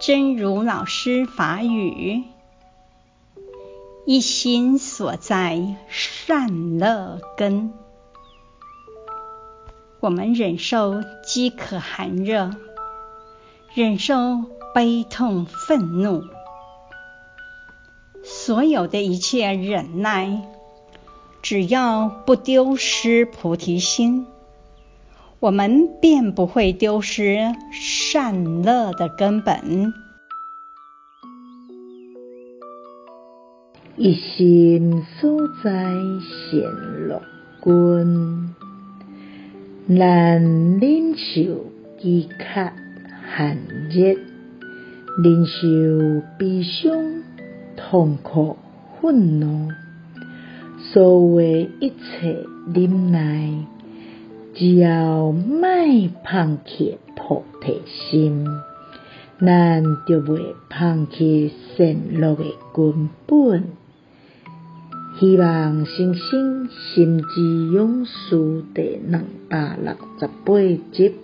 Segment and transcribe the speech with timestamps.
[0.00, 2.24] 真如老师法语，
[4.04, 7.72] 一心所在善乐根。
[10.00, 12.50] 我们忍受饥渴寒热，
[13.72, 14.44] 忍受
[14.74, 16.24] 悲痛愤怒，
[18.22, 20.42] 所有的一切忍耐，
[21.40, 24.26] 只要不丢失菩提心，
[25.44, 27.36] 我们便不会丢失
[27.70, 29.92] 善乐的根本。
[33.98, 36.62] 一心所在善
[37.08, 37.20] 乐
[37.60, 38.54] 根，
[39.86, 40.40] 咱
[40.80, 41.66] 忍受
[42.00, 42.70] 饥渴
[43.36, 43.58] 寒
[43.90, 44.16] 热，
[45.22, 47.22] 忍受悲伤
[47.76, 48.56] 痛苦
[48.98, 49.68] 愤怒，
[50.78, 53.66] 所有一切忍耐。
[54.54, 58.46] 只要卖放弃菩提心，
[59.40, 63.64] 咱就袂放弃善乐的根本。
[65.18, 67.40] 希望星星心之
[67.72, 70.58] 勇士第两百六十八
[70.92, 71.14] 集。